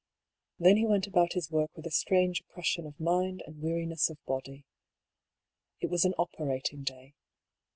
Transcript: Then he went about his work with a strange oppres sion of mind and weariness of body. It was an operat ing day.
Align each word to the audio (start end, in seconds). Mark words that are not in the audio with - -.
Then 0.57 0.77
he 0.77 0.85
went 0.87 1.05
about 1.05 1.33
his 1.33 1.51
work 1.51 1.69
with 1.75 1.85
a 1.85 1.91
strange 1.91 2.41
oppres 2.43 2.63
sion 2.65 2.87
of 2.87 2.99
mind 2.99 3.43
and 3.45 3.61
weariness 3.61 4.09
of 4.09 4.17
body. 4.25 4.65
It 5.79 5.91
was 5.91 6.05
an 6.05 6.15
operat 6.17 6.73
ing 6.73 6.81
day. 6.81 7.13